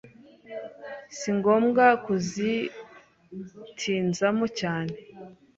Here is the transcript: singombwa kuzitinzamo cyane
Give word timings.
singombwa 1.17 1.85
kuzitinzamo 2.03 4.45
cyane 4.59 4.95